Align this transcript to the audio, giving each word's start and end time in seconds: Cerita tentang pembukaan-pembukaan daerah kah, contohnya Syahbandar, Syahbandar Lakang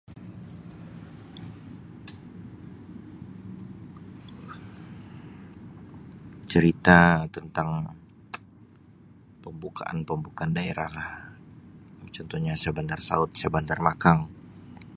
Cerita 6.51 7.29
tentang 7.29 7.93
pembukaan-pembukaan 9.45 10.57
daerah 10.57 10.89
kah, 10.95 11.13
contohnya 12.15 12.53
Syahbandar, 12.61 12.97
Syahbandar 13.39 13.79
Lakang 13.87 14.19